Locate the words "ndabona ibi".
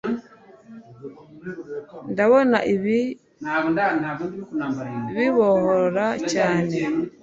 2.11-2.99